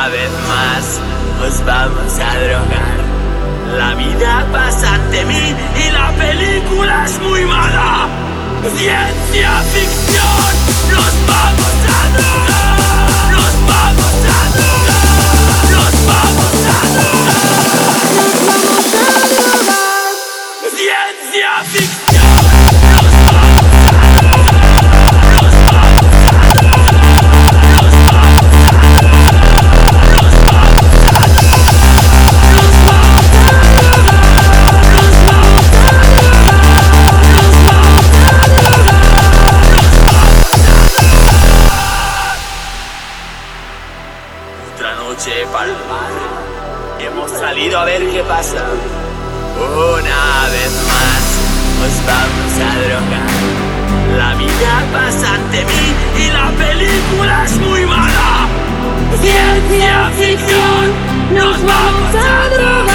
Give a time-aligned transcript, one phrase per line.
[0.00, 0.98] Una vez más
[1.38, 2.96] nos vamos a drogar.
[3.76, 8.08] La vida pasa ante mí y la película es muy mala.
[8.78, 10.59] Ciencia ficción,
[45.20, 45.44] noche.
[46.98, 48.64] Hemos salido a ver qué pasa.
[49.58, 51.22] Una vez más
[51.80, 53.30] nos vamos a drogar.
[54.16, 58.48] La vida pasa ante mí y la película es muy mala.
[59.20, 62.89] Ciencia ficción, nos vamos a drogar.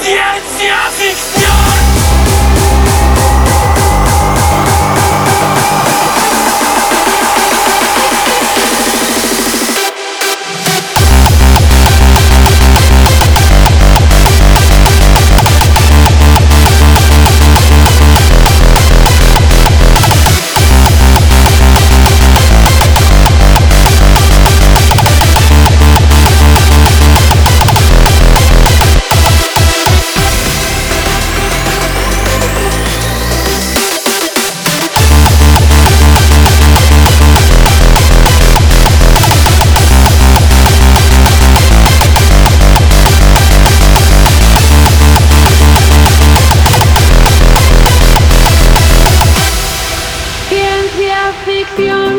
[0.00, 1.67] Ciencia ficción
[51.78, 52.17] champion.